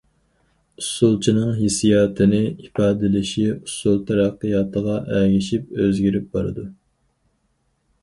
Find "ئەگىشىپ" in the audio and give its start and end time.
5.21-5.73